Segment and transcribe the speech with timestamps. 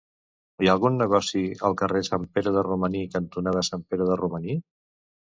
[0.63, 4.63] Hi ha algun negoci al carrer Sant Pere de Romaní cantonada Sant Pere de Romaní?